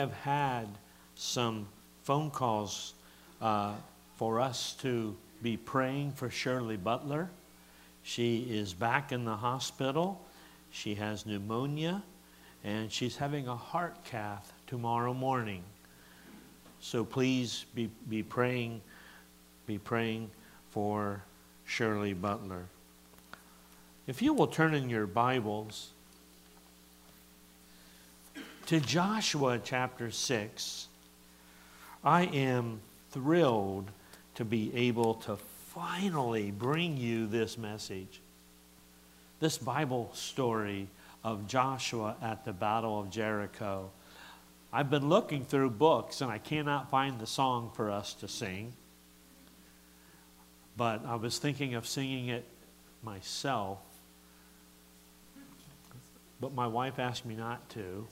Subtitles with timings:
[0.00, 0.68] have had
[1.16, 1.66] some
[2.04, 2.94] phone calls
[3.42, 3.72] uh,
[4.14, 7.28] for us to be praying for Shirley Butler.
[8.04, 10.24] She is back in the hospital.
[10.70, 12.00] She has pneumonia
[12.62, 15.64] and she's having a heart cath tomorrow morning.
[16.78, 18.80] So please be, be praying,
[19.66, 20.30] be praying
[20.70, 21.24] for
[21.64, 22.66] Shirley Butler.
[24.06, 25.90] If you will turn in your Bibles
[28.68, 30.88] to Joshua chapter 6,
[32.04, 32.80] I am
[33.12, 33.90] thrilled
[34.34, 35.38] to be able to
[35.72, 38.20] finally bring you this message.
[39.40, 40.86] This Bible story
[41.24, 43.88] of Joshua at the Battle of Jericho.
[44.70, 48.74] I've been looking through books and I cannot find the song for us to sing.
[50.76, 52.44] But I was thinking of singing it
[53.02, 53.78] myself.
[56.38, 58.06] But my wife asked me not to.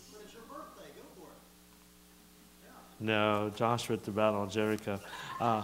[2.99, 4.99] No, Joshua at the Battle of Jericho.
[5.41, 5.63] Uh,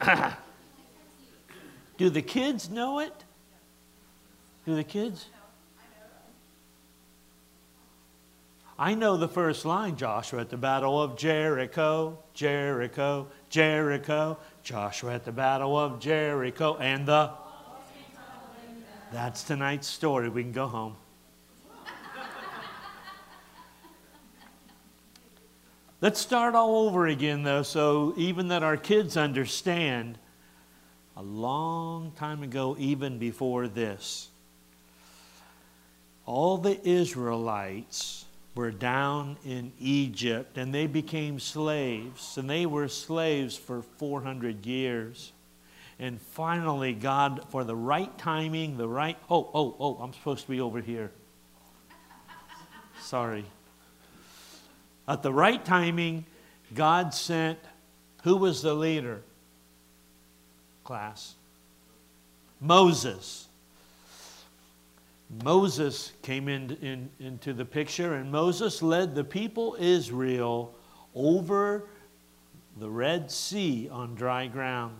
[1.96, 3.12] do the kids know it?
[4.64, 5.26] Do the kids?
[8.78, 15.24] I know the first line, Joshua at the Battle of Jericho, Jericho, Jericho, Joshua at
[15.24, 17.30] the Battle of Jericho, and the.
[19.12, 20.28] That's tonight's story.
[20.28, 20.96] We can go home.
[26.02, 30.18] Let's start all over again, though, so even that our kids understand.
[31.16, 34.28] A long time ago, even before this,
[36.26, 43.56] all the Israelites were down in Egypt and they became slaves, and they were slaves
[43.56, 45.32] for 400 years.
[45.98, 49.16] And finally, God, for the right timing, the right.
[49.30, 51.10] Oh, oh, oh, I'm supposed to be over here.
[53.00, 53.46] Sorry.
[55.08, 56.24] At the right timing,
[56.74, 57.58] God sent
[58.26, 59.22] who was the leader?
[60.82, 61.36] Class.
[62.60, 63.46] Moses.
[65.44, 70.74] Moses came in, in, into the picture, and Moses led the people Israel
[71.14, 71.88] over
[72.78, 74.96] the Red Sea on dry ground.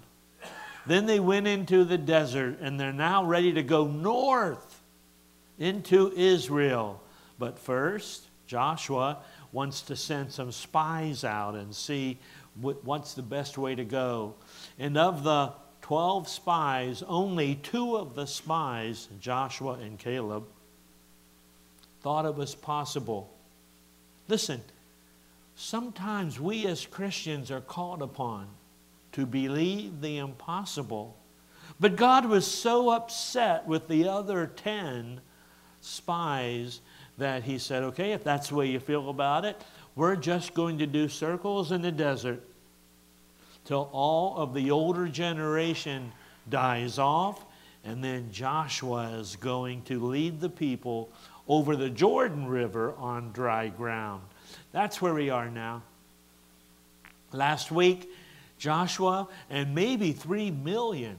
[0.87, 4.83] Then they went into the desert, and they're now ready to go north
[5.59, 7.03] into Israel.
[7.41, 9.19] But first, Joshua
[9.56, 12.19] wants to send some spies out and see
[12.61, 14.34] what's the best way to go.
[14.78, 15.50] And of the
[15.81, 20.44] 12 spies, only two of the spies, Joshua and Caleb,
[22.03, 23.31] thought it was possible.
[24.28, 24.61] Listen,
[25.55, 28.49] sometimes we as Christians are called upon
[29.12, 31.17] to believe the impossible.
[31.81, 35.23] But God was so upset with the other 10
[35.81, 36.83] spies
[37.19, 39.60] that he said, okay, if that's the way you feel about it,
[39.94, 42.43] we're just going to do circles in the desert
[43.65, 46.12] till all of the older generation
[46.49, 47.44] dies off,
[47.84, 51.10] and then Joshua is going to lead the people
[51.49, 54.22] over the Jordan River on dry ground.
[54.72, 55.82] That's where we are now.
[57.32, 58.10] Last week,
[58.59, 61.16] Joshua and maybe three million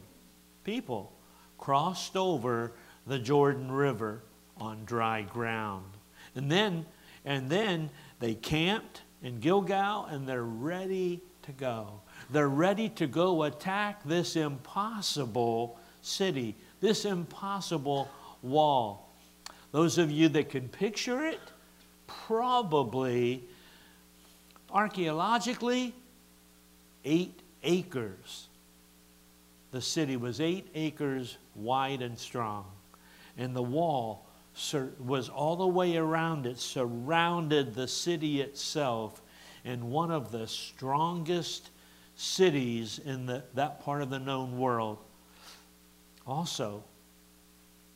[0.63, 1.11] people
[1.57, 2.71] crossed over
[3.05, 4.21] the Jordan River
[4.59, 5.85] on dry ground.
[6.35, 6.85] And then,
[7.25, 12.01] and then they camped in Gilgal and they're ready to go.
[12.29, 18.09] They're ready to go attack this impossible city, this impossible
[18.41, 19.09] wall.
[19.71, 21.39] Those of you that can picture it,
[22.07, 23.43] probably
[24.71, 25.93] archaeologically,
[27.05, 28.47] eight acres.
[29.71, 32.65] The city was eight acres wide and strong,
[33.37, 34.26] and the wall
[34.99, 39.21] was all the way around it, surrounded the city itself,
[39.63, 41.69] and one of the strongest
[42.15, 44.97] cities in the, that part of the known world.
[46.25, 46.83] Also,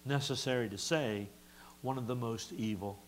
[0.06, 1.28] necessary to say,
[1.82, 3.00] one of the most evil,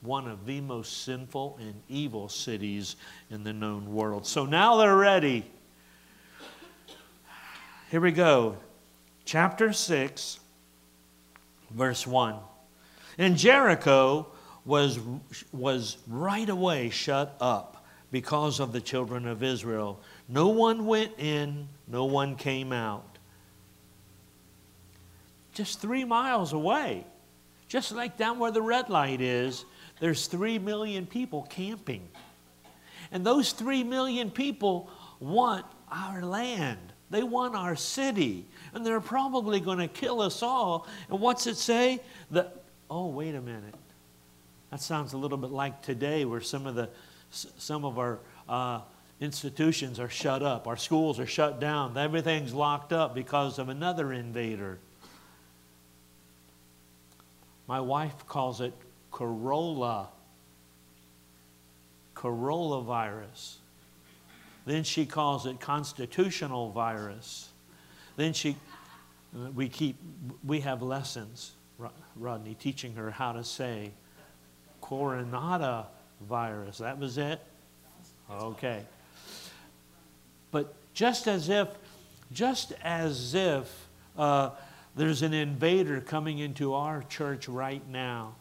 [0.00, 2.96] one of the most sinful and evil cities
[3.30, 4.26] in the known world.
[4.26, 5.44] So now they're ready.
[7.90, 8.56] Here we go.
[9.24, 10.40] Chapter 6,
[11.70, 12.34] verse 1.
[13.18, 14.28] And Jericho
[14.64, 15.00] was,
[15.52, 20.00] was right away shut up because of the children of Israel.
[20.28, 23.18] No one went in, no one came out.
[25.52, 27.04] Just three miles away,
[27.66, 29.64] just like down where the red light is,
[30.00, 32.08] there's three million people camping.
[33.10, 36.78] And those three million people want our land.
[37.10, 38.46] They want our city.
[38.74, 40.86] And they're probably going to kill us all.
[41.10, 42.00] And what's it say?
[42.30, 42.50] The,
[42.90, 43.74] oh, wait a minute.
[44.70, 46.90] That sounds a little bit like today, where some of the
[47.30, 48.18] some of our
[48.48, 48.80] uh,
[49.20, 54.12] institutions are shut up, our schools are shut down, everything's locked up because of another
[54.12, 54.78] invader.
[57.66, 58.72] My wife calls it
[59.10, 60.08] Corolla,
[62.14, 63.58] Corolla virus.
[64.64, 67.48] Then she calls it constitutional virus.
[68.16, 68.56] Then she,
[69.54, 69.96] we keep,
[70.44, 71.52] we have lessons,
[72.16, 73.92] Rodney, teaching her how to say
[74.82, 75.86] coronata
[76.28, 76.78] virus.
[76.78, 77.40] That was it?
[78.30, 78.82] Okay.
[80.50, 81.68] But just as if,
[82.32, 84.50] just as if uh,
[84.96, 88.34] there's an invader coming into our church right now.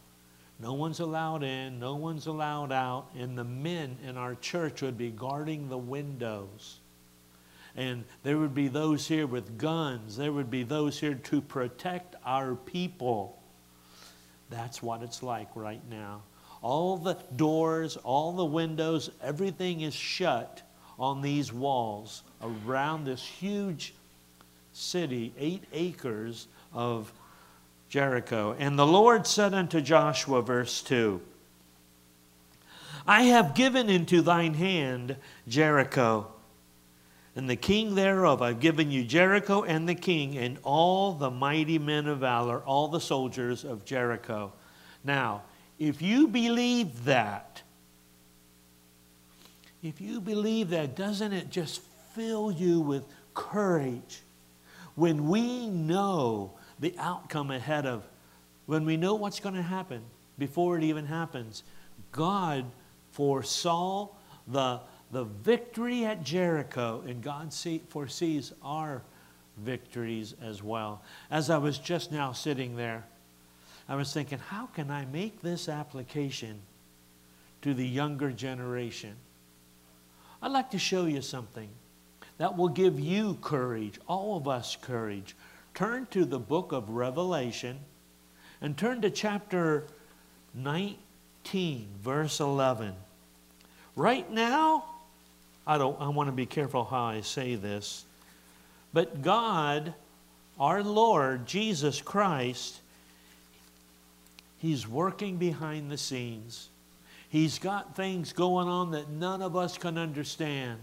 [0.59, 4.97] No one's allowed in, no one's allowed out, and the men in our church would
[4.97, 6.79] be guarding the windows.
[7.77, 12.15] And there would be those here with guns, there would be those here to protect
[12.25, 13.37] our people.
[14.49, 16.23] That's what it's like right now.
[16.63, 20.63] All the doors, all the windows, everything is shut
[20.97, 23.93] on these walls around this huge
[24.73, 27.11] city, eight acres of
[27.89, 28.55] Jericho.
[28.57, 31.21] And the Lord said unto Joshua, verse 2
[33.07, 35.15] I have given into thine hand
[35.47, 36.27] Jericho,
[37.37, 38.41] and the king thereof.
[38.41, 42.87] I've given you Jericho and the king, and all the mighty men of valor, all
[42.87, 44.51] the soldiers of Jericho.
[45.03, 45.43] Now,
[45.77, 47.61] if you believe that,
[49.83, 51.81] if you believe that, doesn't it just
[52.15, 53.05] fill you with
[53.35, 54.23] courage
[54.95, 58.03] when we know the outcome ahead of,
[58.65, 60.01] when we know what's going to happen
[60.39, 61.61] before it even happens?
[62.11, 62.65] God
[63.11, 64.09] foresaw
[64.47, 64.79] the,
[65.11, 69.01] the victory at Jericho, and God see, foresees our
[69.57, 71.01] victories as well.
[71.31, 73.05] As I was just now sitting there,
[73.89, 76.59] I was thinking, how can I make this application
[77.61, 79.15] to the younger generation?
[80.41, 81.69] I'd like to show you something
[82.37, 85.35] that will give you courage, all of us courage.
[85.73, 87.79] Turn to the book of Revelation
[88.61, 89.87] and turn to chapter
[90.53, 92.93] 19, verse 11.
[93.95, 94.96] Right now,
[95.67, 98.05] I don't I want to be careful how I say this,
[98.93, 99.93] but God,
[100.57, 102.79] our Lord Jesus Christ,
[104.59, 106.69] he's working behind the scenes.
[107.29, 110.79] He's got things going on that none of us can understand.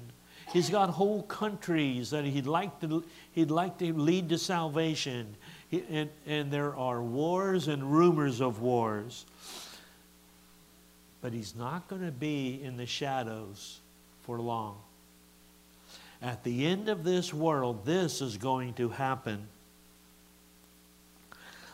[0.52, 3.02] He's got whole countries that he'd like to,
[3.32, 5.34] he'd like to lead to salvation.
[5.70, 9.24] He, and, and there are wars and rumors of wars.
[11.22, 13.80] But he's not going to be in the shadows
[14.24, 14.76] for long.
[16.20, 19.46] At the end of this world, this is going to happen.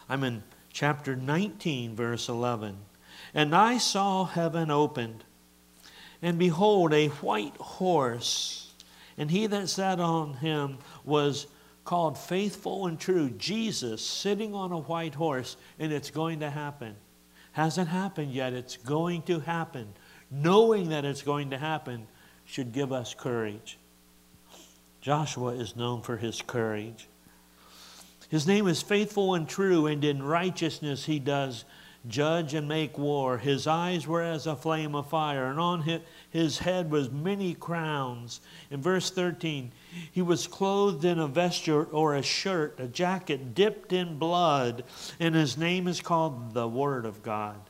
[0.09, 0.43] I'm in
[0.73, 2.77] chapter 19, verse 11.
[3.33, 5.23] And I saw heaven opened,
[6.21, 8.73] and behold, a white horse,
[9.17, 11.47] and he that sat on him was
[11.85, 16.97] called faithful and true, Jesus sitting on a white horse, and it's going to happen.
[17.53, 19.93] Hasn't happened yet, it's going to happen.
[20.31, 22.07] Knowing that it's going to happen
[22.51, 23.79] should give us courage.
[25.01, 27.07] Joshua is known for his courage.
[28.29, 31.65] His name is faithful and true, and in righteousness he does
[32.09, 33.39] judge and make war.
[33.39, 36.01] His eyes were as a flame of fire, and on
[36.31, 38.41] his head was many crowns.
[38.69, 39.71] In verse 13,
[40.11, 44.83] he was clothed in a vesture or a shirt, a jacket dipped in blood,
[45.21, 47.61] and his name is called the Word of God.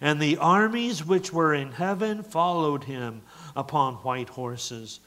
[0.00, 3.20] And the armies which were in heaven followed him
[3.56, 5.00] upon white horses,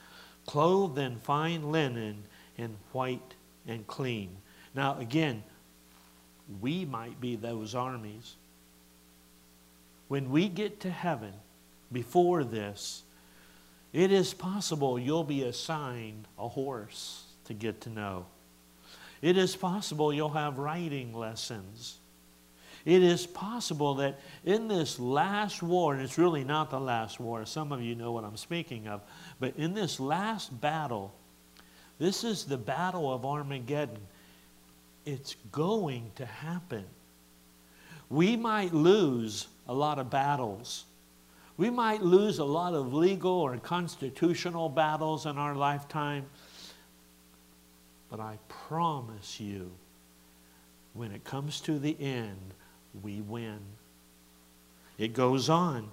[0.45, 2.23] clothed in fine linen
[2.57, 3.33] and white
[3.67, 4.29] and clean.
[4.75, 5.43] Now, again,
[6.61, 8.35] we might be those armies.
[10.07, 11.33] When we get to heaven
[11.91, 13.03] before this,
[13.93, 18.25] it is possible you'll be assigned a horse to get to know.
[19.21, 21.97] It is possible you'll have riding lessons.
[22.85, 27.45] It is possible that in this last war, and it's really not the last war,
[27.45, 29.01] some of you know what I'm speaking of,
[29.39, 31.13] but in this last battle,
[31.97, 34.01] this is the battle of Armageddon.
[35.05, 36.85] It's going to happen.
[38.09, 40.83] We might lose a lot of battles.
[41.55, 46.25] We might lose a lot of legal or constitutional battles in our lifetime.
[48.09, 49.71] But I promise you,
[50.93, 52.53] when it comes to the end,
[53.01, 53.59] we win.
[54.97, 55.89] It goes on.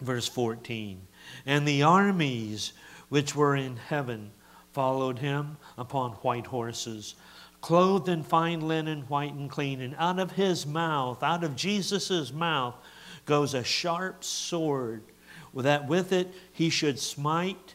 [0.00, 1.00] Verse 14
[1.46, 2.72] And the armies
[3.08, 4.30] which were in heaven
[4.72, 7.14] followed him upon white horses
[7.62, 9.80] clothed in fine linen, white and clean.
[9.80, 12.74] And out of his mouth, out of Jesus' mouth,
[13.24, 15.02] goes a sharp sword,
[15.54, 17.74] that with it he should smite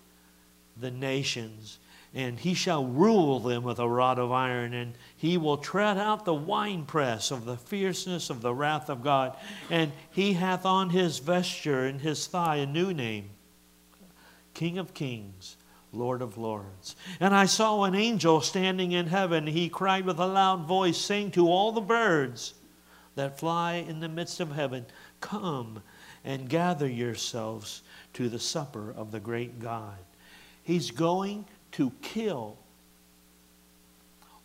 [0.80, 1.80] the nations
[2.18, 6.26] and he shall rule them with a rod of iron, and he will tread out
[6.26, 9.38] the winepress of the fierceness of the wrath of God.
[9.70, 13.30] And he hath on his vesture and his thigh a new name
[14.56, 15.58] King of Kings,
[15.94, 16.96] Lord of Lords.
[17.20, 19.46] And I saw an angel standing in heaven.
[19.46, 22.56] He cried with a loud voice, saying to all the birds
[23.14, 24.88] that fly in the midst of heaven,
[25.22, 25.84] Come
[26.26, 27.84] and gather yourselves
[28.14, 30.00] to the supper of the great God.
[30.64, 31.46] He's going
[31.78, 32.58] to kill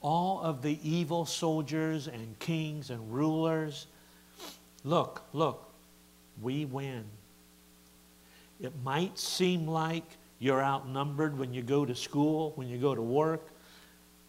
[0.02, 3.86] all of the evil soldiers and kings and rulers.
[4.84, 5.72] Look, look,
[6.42, 7.04] we win.
[8.60, 10.04] It might seem like
[10.40, 13.48] you're outnumbered when you go to school, when you go to work.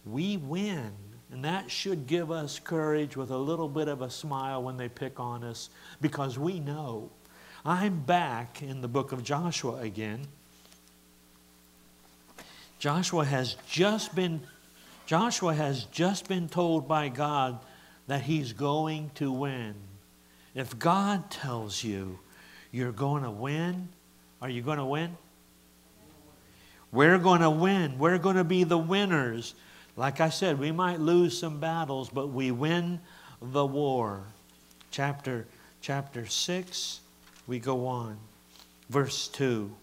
[0.06, 0.90] We win.
[1.30, 4.88] And that should give us courage with a little bit of a smile when they
[4.88, 5.68] pick on us
[6.00, 7.10] because we know.
[7.66, 10.26] I'm back in the book of Joshua again.
[12.84, 14.42] Joshua has just been
[15.06, 17.58] Joshua has just been told by God
[18.08, 19.74] that he's going to win.
[20.54, 22.18] If God tells you
[22.72, 23.88] you're going to win,
[24.42, 25.16] are you going to win?
[26.92, 27.98] We're going to win.
[27.98, 29.54] We're going to be the winners.
[29.96, 33.00] Like I said, we might lose some battles, but we win
[33.40, 34.24] the war.
[34.90, 35.46] Chapter
[35.80, 37.00] chapter 6,
[37.46, 38.18] we go on.
[38.90, 39.74] Verse 2.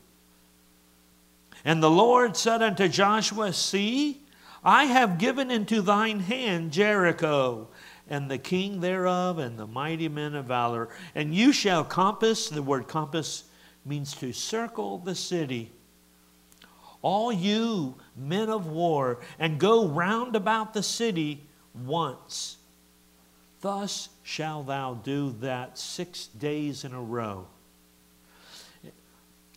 [1.63, 4.21] And the Lord said unto Joshua, See,
[4.63, 7.67] I have given into thine hand Jericho,
[8.09, 10.89] and the king thereof, and the mighty men of valor.
[11.15, 13.45] And you shall compass, the word compass
[13.85, 15.71] means to circle the city.
[17.01, 22.57] All you men of war, and go round about the city once.
[23.61, 27.47] Thus shalt thou do that six days in a row.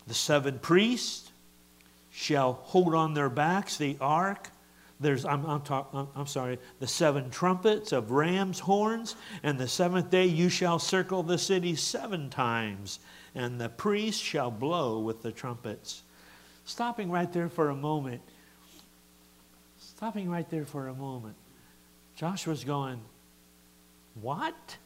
[0.07, 1.24] The seven priests
[2.14, 4.49] shall hold on their backs the ark.
[5.00, 9.66] There's, I'm, I'm, talk, I'm, I'm sorry, the seven trumpets of ram's horns, and the
[9.66, 13.00] seventh day you shall circle the city seven times,
[13.35, 16.02] and the priest shall blow with the trumpets.
[16.64, 18.23] Stopping right there for a moment.
[19.80, 21.35] Stopping right there for a moment.
[22.14, 23.00] Joshua's going,
[24.21, 24.76] What?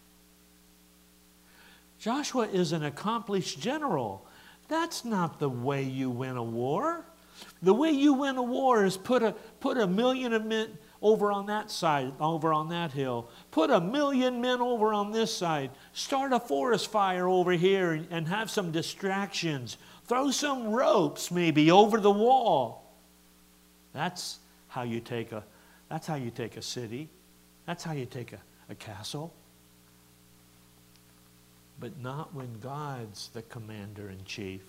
[2.00, 4.26] Joshua is an accomplished general.
[4.68, 7.04] That's not the way you win a war.
[7.62, 11.30] The way you win a war is put a, put a million of men over
[11.30, 13.28] on that side, over on that hill.
[13.50, 15.70] Put a million men over on this side.
[15.92, 19.76] Start a forest fire over here and, and have some distractions.
[20.06, 22.92] Throw some ropes maybe over the wall.
[23.92, 25.44] That's how you take a,
[25.88, 27.08] that's how you take a city.
[27.66, 28.40] That's how you take a,
[28.70, 29.32] a castle.
[31.80, 34.62] But not when God's the commander in chief.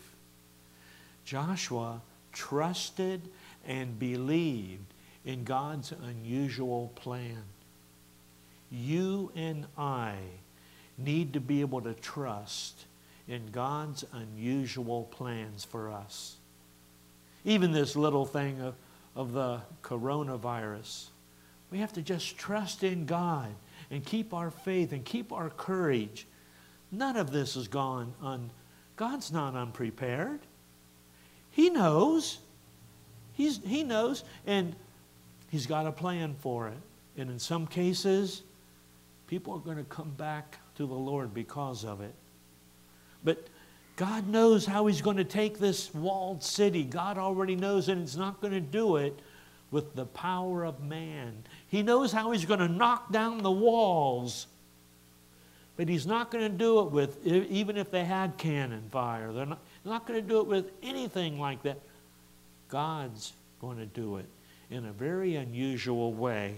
[1.26, 3.22] Joshua trusted
[3.68, 4.94] and believed
[5.26, 7.44] in God's unusual plan.
[8.72, 10.16] You and I
[10.98, 12.86] need to be able to trust
[13.28, 16.36] in God's unusual plans for us.
[17.46, 18.76] Even this little thing of,
[19.16, 21.08] of the coronavirus,
[21.72, 23.50] we have to just trust in God
[23.92, 26.26] and keep our faith and keep our courage.
[26.92, 28.50] None of this has gone on.
[28.96, 30.40] God's not unprepared.
[31.60, 32.38] He knows.
[33.34, 34.74] He's, he knows, and
[35.50, 36.78] He's got a plan for it.
[37.18, 38.44] And in some cases,
[39.28, 42.14] people are going to come back to the Lord because of it.
[43.26, 43.46] But
[43.98, 46.86] God knows how He's going to take this walled city.
[46.86, 49.20] God already knows, and He's not going to do it
[49.70, 51.44] with the power of man.
[51.68, 54.48] He knows how He's going to knock down the walls.
[55.76, 59.34] But He's not going to do it with, even if they had cannon fire.
[59.34, 59.60] They're not,
[59.90, 61.80] not going to do it with anything like that.
[62.70, 64.26] God's going to do it
[64.70, 66.56] in a very unusual way.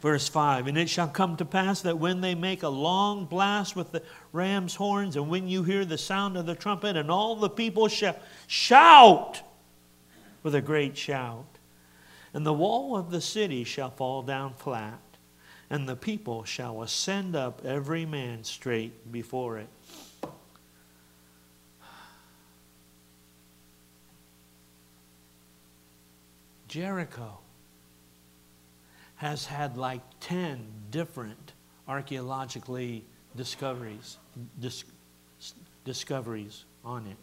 [0.00, 3.76] Verse 5 And it shall come to pass that when they make a long blast
[3.76, 4.02] with the
[4.32, 7.88] ram's horns, and when you hear the sound of the trumpet, and all the people
[7.88, 8.16] shall
[8.46, 9.42] shout
[10.42, 11.46] with a great shout,
[12.32, 15.00] and the wall of the city shall fall down flat,
[15.70, 19.68] and the people shall ascend up every man straight before it.
[26.68, 27.38] Jericho
[29.16, 31.52] has had like 10 different
[31.88, 33.04] archaeologically
[33.36, 34.18] discoveries,
[34.60, 34.84] dis-
[35.84, 37.16] discoveries on it.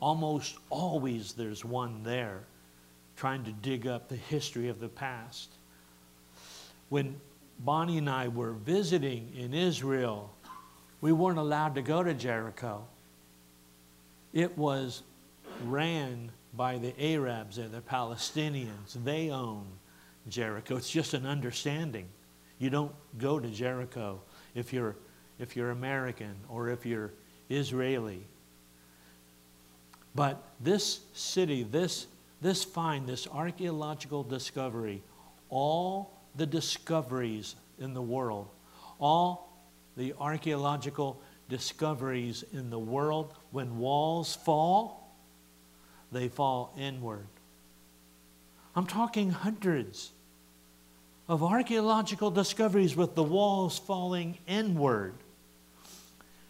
[0.00, 2.40] Almost always there's one there
[3.16, 5.50] trying to dig up the history of the past.
[6.88, 7.20] When
[7.58, 10.30] Bonnie and I were visiting in Israel
[11.00, 12.84] we weren't allowed to go to Jericho.
[14.32, 15.02] It was
[15.64, 19.02] ran by the Arabs and the Palestinians.
[19.04, 19.66] They own
[20.28, 20.76] Jericho.
[20.76, 22.06] It's just an understanding.
[22.58, 24.20] You don't go to Jericho
[24.54, 24.96] if you're,
[25.38, 27.12] if you're American or if you're
[27.48, 28.26] Israeli.
[30.14, 32.06] But this city, this,
[32.40, 35.02] this find, this archaeological discovery,
[35.48, 38.48] all the discoveries in the world,
[38.98, 39.56] all
[39.96, 44.99] the archaeological discoveries in the world, when walls fall,
[46.12, 47.26] they fall inward.
[48.74, 50.12] I'm talking hundreds
[51.28, 55.14] of archaeological discoveries with the walls falling inward.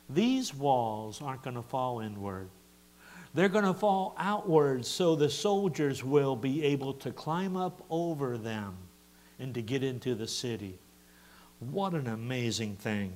[0.09, 2.49] These walls aren't going to fall inward.
[3.35, 8.37] They're going to fall outward so the soldiers will be able to climb up over
[8.37, 8.75] them
[9.38, 10.79] and to get into the city.
[11.61, 13.12] What an amazing thing!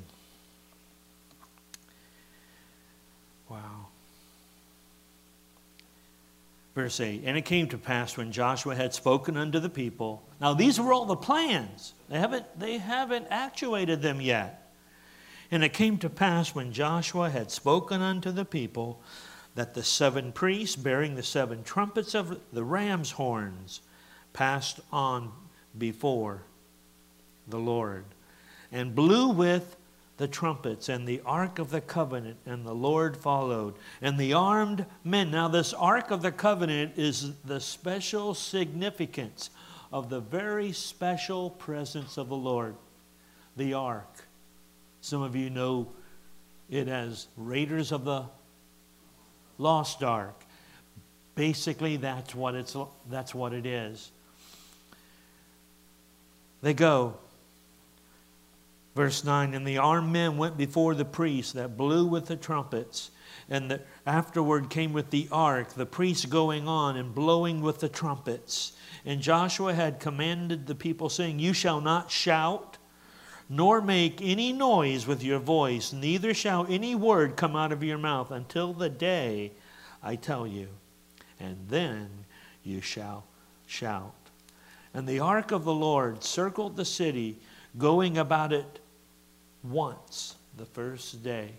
[3.48, 3.88] Wow.
[6.74, 10.22] Verse 8 And it came to pass when Joshua had spoken unto the people.
[10.40, 14.72] Now, these were all the plans, they haven't, they haven't actuated them yet.
[15.50, 19.00] And it came to pass when Joshua had spoken unto the people
[19.54, 23.80] that the seven priests bearing the seven trumpets of the ram's horns
[24.32, 25.30] passed on
[25.78, 26.42] before
[27.46, 28.04] the Lord
[28.72, 29.76] and blew with
[30.16, 34.86] the trumpets and the ark of the covenant and the Lord followed and the armed
[35.02, 39.50] men now this ark of the covenant is the special significance
[39.92, 42.76] of the very special presence of the Lord
[43.56, 44.26] the ark
[45.00, 45.88] some of you know
[46.70, 48.24] it as raiders of the
[49.58, 50.40] lost ark.
[51.34, 52.76] Basically, that's what, it's,
[53.10, 54.10] that's what it is.
[56.62, 57.18] They go.
[58.94, 63.10] Verse 9 And the armed men went before the priests that blew with the trumpets,
[63.48, 67.88] and the, afterward came with the ark, the priests going on and blowing with the
[67.88, 68.72] trumpets.
[69.04, 72.78] And Joshua had commanded the people, saying, You shall not shout,
[73.48, 77.98] nor make any noise with your voice, neither shall any word come out of your
[77.98, 79.52] mouth until the day
[80.02, 80.68] I tell you,
[81.38, 82.08] and then
[82.62, 83.24] you shall
[83.66, 84.14] shout.
[84.94, 87.38] And the ark of the Lord circled the city,
[87.76, 88.80] going about it
[89.64, 91.50] once the first day.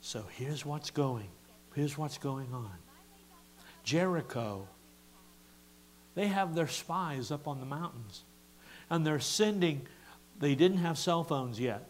[0.00, 1.28] So here's what's going.
[1.74, 2.72] Here's what's going on.
[3.84, 4.66] Jericho,
[6.14, 8.22] they have their spies up on the mountains,
[8.90, 9.86] and they're sending
[10.42, 11.88] they didn't have cell phones yet.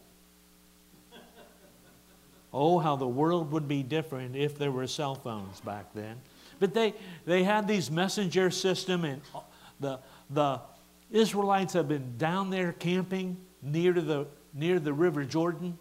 [2.53, 6.21] Oh, how the world would be different if there were cell phones back then.
[6.61, 6.93] But they,
[7.25, 9.23] they had these messenger system, and
[9.81, 10.61] the, the
[11.11, 15.79] Israelites have been down there camping near, to the, near the River Jordan.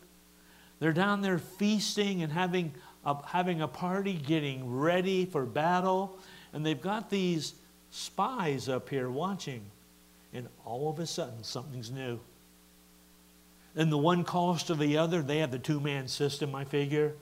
[0.79, 2.73] They're down there feasting and having
[3.05, 6.17] a, having a party, getting ready for battle.
[6.53, 7.53] And they've got these
[7.91, 9.61] spies up here watching.
[10.33, 12.19] And all of a sudden, something's new
[13.75, 15.21] and the one calls to the other.
[15.21, 17.13] They have the two man system, I figure.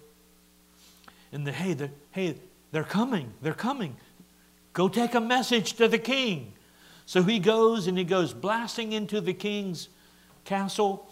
[1.31, 2.35] And the, hey, the, hey,
[2.71, 3.33] they're coming.
[3.41, 3.95] They're coming.
[4.73, 6.53] Go take a message to the king.
[7.05, 9.89] So he goes and he goes blasting into the king's
[10.45, 11.09] castle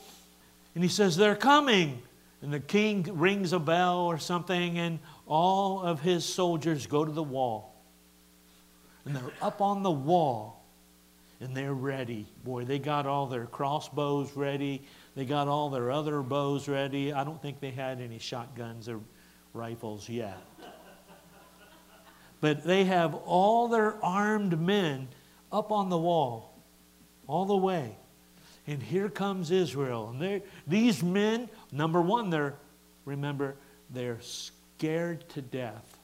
[0.77, 2.03] and he says, They're coming.
[2.43, 7.11] And the king rings a bell or something, and all of his soldiers go to
[7.11, 7.73] the wall.
[9.03, 10.63] And they're up on the wall
[11.39, 12.27] and they're ready.
[12.43, 14.83] Boy, they got all their crossbows ready.
[15.15, 17.11] They got all their other bows ready.
[17.11, 18.99] I don't think they had any shotguns or
[19.53, 20.37] rifles yet.
[22.39, 25.07] But they have all their armed men
[25.51, 26.53] up on the wall,
[27.25, 27.97] all the way.
[28.67, 30.13] And here comes Israel.
[30.13, 32.55] And these men, number one, they're,
[33.05, 33.55] remember,
[33.89, 35.97] they're scared to death.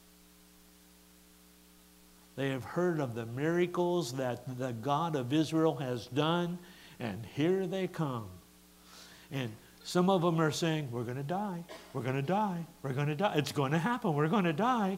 [2.36, 6.58] They have heard of the miracles that the God of Israel has done,
[7.00, 8.28] and here they come.
[9.32, 9.52] And
[9.84, 11.64] some of them are saying, We're going to die.
[11.94, 12.66] We're going to die.
[12.82, 13.34] We're going to die.
[13.36, 14.14] It's going to happen.
[14.14, 14.98] We're going to die.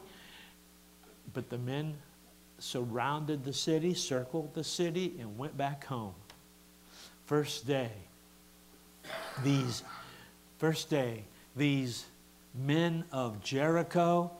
[1.34, 1.94] But the men
[2.58, 6.14] surrounded the city, circled the city, and went back home.
[7.26, 7.90] First day,
[9.42, 9.82] these,
[10.58, 11.24] first day,
[11.56, 12.04] these
[12.54, 14.30] men of Jericho,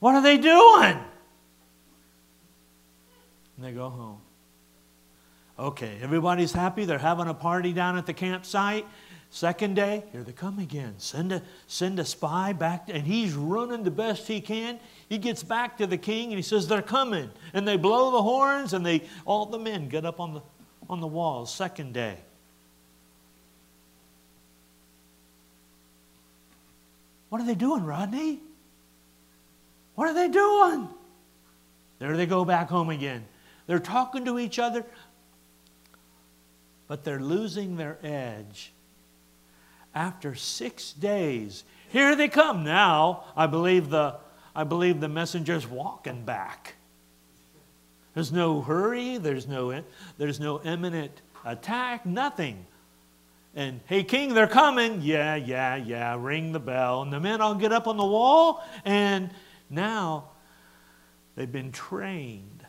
[0.00, 0.98] what are they doing?
[3.56, 4.20] And they go home.
[5.58, 6.84] Okay, everybody's happy.
[6.84, 8.86] They're having a party down at the campsite.
[9.30, 10.94] Second day, here they come again.
[10.98, 14.78] Send a, send a spy back, and he's running the best he can.
[15.08, 17.30] He gets back to the king and he says, They're coming.
[17.52, 20.42] And they blow the horns, and they all the men get up on the,
[20.88, 21.52] on the walls.
[21.52, 22.16] Second day.
[27.28, 28.40] What are they doing, Rodney?
[29.96, 30.88] What are they doing?
[31.98, 33.24] There they go back home again.
[33.66, 34.84] They're talking to each other,
[36.86, 38.72] but they're losing their edge
[39.96, 43.24] after six days, here they come now.
[43.34, 44.16] I believe the,
[44.54, 46.74] I believe the messenger's walking back.
[48.12, 49.82] There's no hurry, there's no,
[50.18, 52.66] there's no imminent attack, nothing.
[53.54, 55.00] And hey, king, they're coming.
[55.00, 56.14] Yeah, yeah, yeah.
[56.20, 57.00] Ring the bell.
[57.00, 59.30] And the men all get up on the wall, and
[59.70, 60.24] now
[61.36, 62.66] they've been trained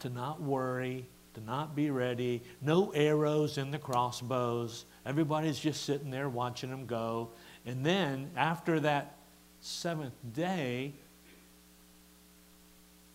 [0.00, 2.42] to not worry, to not be ready.
[2.60, 4.84] No arrows in the crossbows.
[5.06, 7.30] Everybody's just sitting there watching them go.
[7.64, 9.16] And then after that
[9.60, 10.92] seventh day,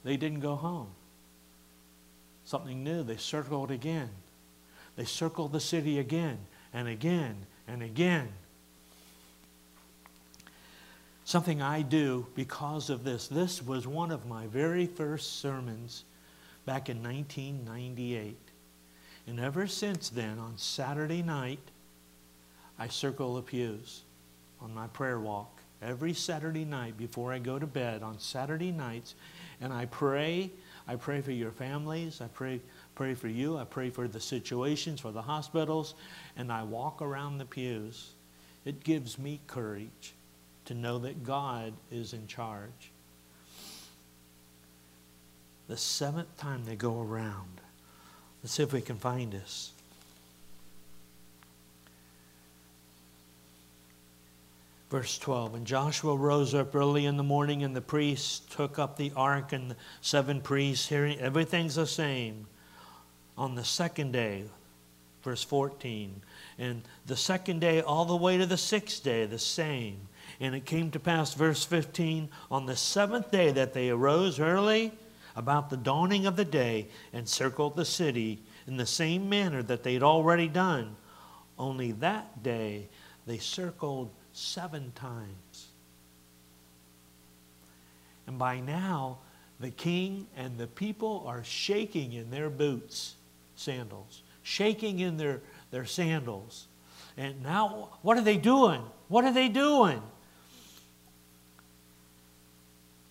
[0.03, 0.89] they didn't go home.
[2.45, 3.03] Something new.
[3.03, 4.09] They circled again.
[4.95, 6.37] They circled the city again
[6.73, 8.29] and again and again.
[11.25, 13.27] Something I do because of this.
[13.27, 16.03] This was one of my very first sermons
[16.65, 18.37] back in 1998.
[19.27, 21.71] And ever since then, on Saturday night,
[22.77, 24.01] I circle the pews
[24.61, 29.15] on my prayer walk every Saturday night before I go to bed on Saturday nights.
[29.61, 30.51] And I pray.
[30.87, 32.21] I pray for your families.
[32.21, 32.59] I pray,
[32.95, 33.57] pray for you.
[33.57, 35.95] I pray for the situations, for the hospitals.
[36.37, 38.11] And I walk around the pews.
[38.65, 40.13] It gives me courage
[40.65, 42.91] to know that God is in charge.
[45.67, 47.61] The seventh time they go around,
[48.43, 49.71] let's see if we can find this.
[54.89, 58.97] Verse 12 And Joshua rose up early in the morning, and the priests took up
[58.97, 62.47] the ark, and the seven priests, hearing everything's the same.
[63.37, 64.45] On the second day,
[65.23, 66.21] verse 14,
[66.57, 70.07] and the second day all the way to the sixth day, the same.
[70.39, 74.93] And it came to pass, verse 15, on the seventh day that they arose early
[75.35, 79.83] about the dawning of the day and circled the city in the same manner that
[79.83, 80.95] they'd already done.
[81.57, 82.87] Only that day
[83.25, 85.67] they circled seven times.
[88.27, 89.19] And by now,
[89.59, 93.15] the king and the people are shaking in their boots,
[93.55, 96.67] sandals, shaking in their, their sandals.
[97.17, 98.81] And now, what are they doing?
[99.07, 100.01] What are they doing?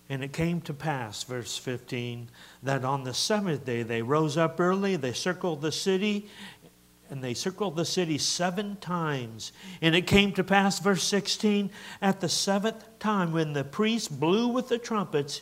[0.07, 2.29] And it came to pass, verse 15,
[2.61, 6.29] that on the seventh day they rose up early, they circled the city,
[7.09, 9.51] and they circled the city seven times.
[9.81, 11.69] And it came to pass, verse 16,
[12.01, 15.41] at the seventh time when the priests blew with the trumpets,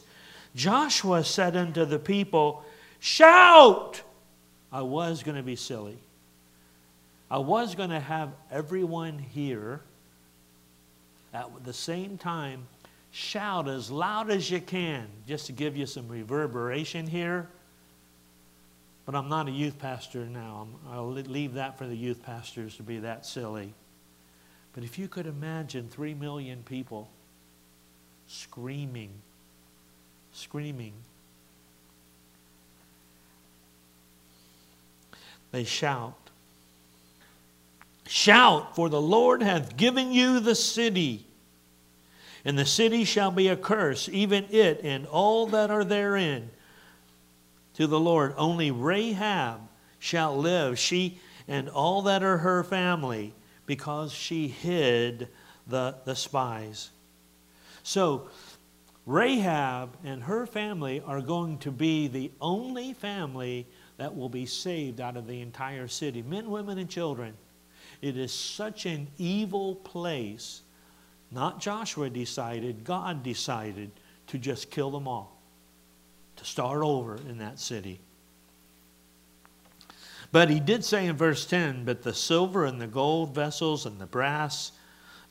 [0.55, 2.63] Joshua said unto the people,
[2.99, 4.01] Shout!
[4.71, 5.97] I was going to be silly.
[7.29, 9.81] I was going to have everyone here
[11.33, 12.67] at the same time
[13.13, 17.47] shout as loud as you can, just to give you some reverberation here.
[19.05, 20.67] But I'm not a youth pastor now.
[20.89, 23.73] i will leave that for the youth pastors to be that silly.
[24.73, 27.09] But if you could imagine three million people
[28.27, 29.11] screaming,
[30.31, 30.93] screaming,
[35.51, 36.15] they shout.
[38.07, 41.25] Shout, for the Lord hath given you the city
[42.45, 46.49] and the city shall be a curse, even it and all that are therein,
[47.75, 48.33] to the Lord.
[48.37, 49.61] Only Rahab
[49.99, 53.33] shall live, she and all that are her family,
[53.65, 55.27] because she hid
[55.67, 56.89] the, the spies.
[57.83, 58.29] So,
[59.05, 65.01] Rahab and her family are going to be the only family that will be saved
[65.01, 67.33] out of the entire city men, women, and children.
[68.01, 70.61] It is such an evil place
[71.33, 73.89] not Joshua decided, God decided
[74.27, 75.32] to just kill them all,
[76.37, 77.99] to start over in that city.
[80.31, 83.99] But he did say in verse 10 But the silver and the gold vessels and
[83.99, 84.71] the brass,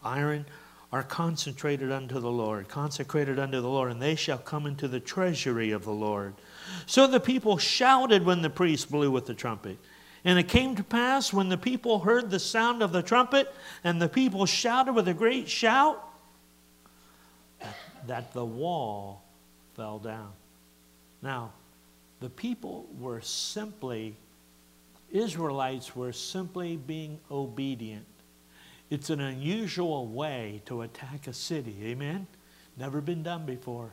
[0.02, 0.46] iron,
[0.92, 5.00] are concentrated unto the Lord, consecrated unto the Lord, and they shall come into the
[5.00, 6.34] treasury of the Lord.
[6.86, 9.78] So the people shouted when the priest blew with the trumpet.
[10.24, 14.00] And it came to pass when the people heard the sound of the trumpet, and
[14.00, 16.08] the people shouted with a great shout,
[18.06, 19.24] that the wall
[19.74, 20.32] fell down.
[21.22, 21.52] Now,
[22.20, 24.16] the people were simply,
[25.10, 28.06] Israelites were simply being obedient.
[28.90, 31.76] It's an unusual way to attack a city.
[31.84, 32.26] Amen?
[32.76, 33.92] Never been done before.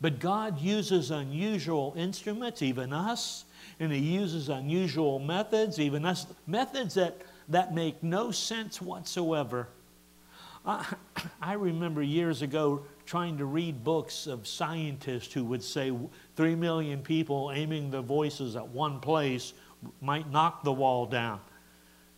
[0.00, 3.46] But God uses unusual instruments, even us,
[3.80, 9.68] and he uses unusual methods, even us, methods that, that make no sense whatsoever.
[10.64, 15.92] I, uh, I remember years ago trying to read books of scientists who would say
[16.34, 19.54] three million people aiming their voices at one place
[20.00, 21.40] might knock the wall down,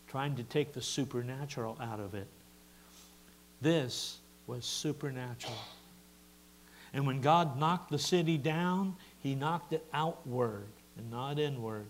[0.07, 2.27] trying to take the supernatural out of it.
[3.61, 5.53] This was supernatural.
[6.93, 10.65] And when God knocked the city down, he knocked it outward
[10.97, 11.85] and not inward,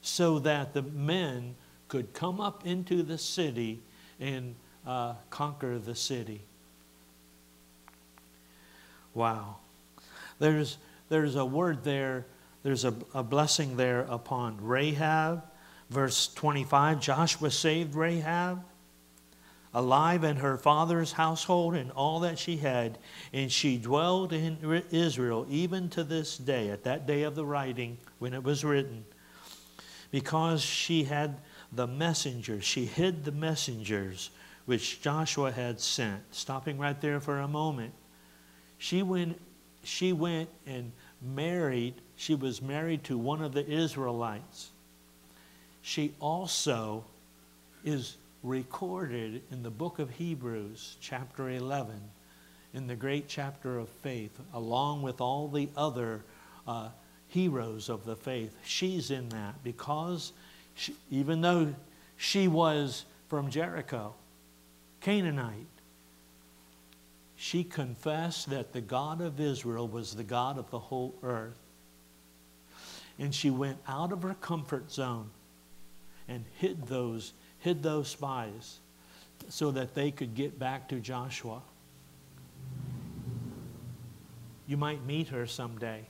[0.00, 1.54] so that the men
[1.88, 3.80] could come up into the city
[4.18, 4.54] and
[4.86, 6.40] uh, conquer the city.
[9.14, 9.56] Wow.
[10.38, 12.26] There's, there's a word there,
[12.62, 15.42] there's a, a blessing there upon Rahab.
[15.90, 18.62] Verse 25 Joshua saved Rahab
[19.74, 22.98] alive in her father's household and all that she had,
[23.32, 27.98] and she dwelled in Israel even to this day, at that day of the writing
[28.18, 29.04] when it was written,
[30.10, 31.36] because she had
[31.72, 34.30] the messengers, she hid the messengers
[34.64, 36.22] which Joshua had sent.
[36.34, 37.92] Stopping right there for a moment.
[38.78, 39.40] She went,
[39.82, 44.70] she went and married, she was married to one of the Israelites.
[45.82, 47.04] She also
[47.84, 52.00] is recorded in the book of Hebrews, chapter 11,
[52.74, 56.22] in the great chapter of faith, along with all the other
[56.66, 56.88] uh,
[57.28, 58.54] heroes of the faith.
[58.64, 60.32] She's in that because
[60.74, 61.74] she, even though
[62.16, 64.14] she was from Jericho,
[65.00, 65.66] Canaanite.
[67.40, 71.60] She confessed that the God of Israel was the God of the whole earth.
[73.16, 75.30] And she went out of her comfort zone
[76.26, 78.80] and hid those, hid those spies
[79.48, 81.62] so that they could get back to Joshua.
[84.66, 86.06] You might meet her someday.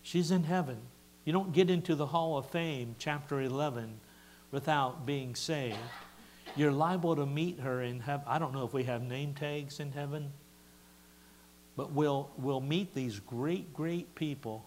[0.00, 0.78] She's in heaven.
[1.24, 3.98] You don't get into the Hall of Fame, chapter 11,
[4.52, 5.76] without being saved.
[6.56, 8.24] You're liable to meet her in heaven.
[8.26, 10.32] I don't know if we have name tags in heaven,
[11.76, 14.64] but we'll, we'll meet these great, great people.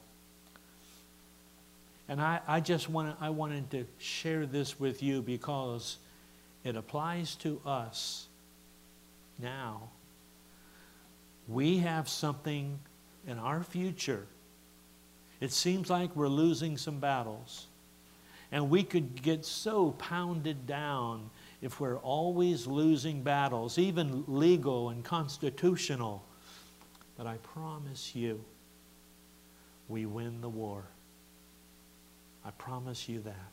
[2.08, 5.98] And I, I just wanted, I wanted to share this with you because
[6.64, 8.28] it applies to us
[9.40, 9.90] now.
[11.48, 12.80] We have something
[13.28, 14.26] in our future.
[15.42, 17.68] It seems like we're losing some battles.
[18.52, 21.30] And we could get so pounded down
[21.64, 26.22] if we're always losing battles, even legal and constitutional.
[27.18, 28.44] But I promise you,
[29.88, 30.84] we win the war.
[32.46, 33.52] I promise you that.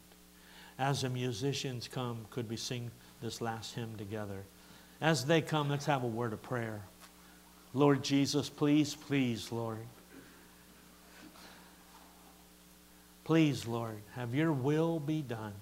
[0.77, 2.91] As the musicians come, could we sing
[3.23, 4.43] this last hymn together?
[5.01, 6.83] As they come, let's have a word of prayer.
[7.75, 9.87] Lord Jesus, please, please, Lord.
[13.23, 15.55] Please, Lord, have your will be done.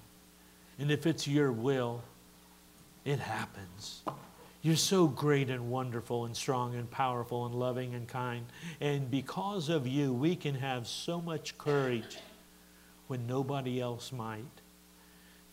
[0.79, 2.03] And if it's your will,
[3.05, 4.03] it happens.
[4.63, 8.45] You're so great and wonderful and strong and powerful and loving and kind.
[8.81, 12.19] And because of you, we can have so much courage
[13.07, 14.43] when nobody else might.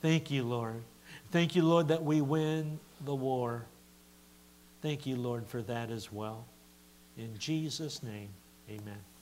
[0.01, 0.81] Thank you, Lord.
[1.31, 3.65] Thank you, Lord, that we win the war.
[4.81, 6.45] Thank you, Lord, for that as well.
[7.17, 8.29] In Jesus' name,
[8.69, 9.14] amen.